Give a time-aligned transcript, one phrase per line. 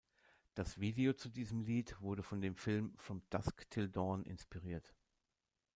[0.55, 4.95] Das Video zu diesem Lied wurde von dem Film "From Dusk Till Dawn" inspiriert.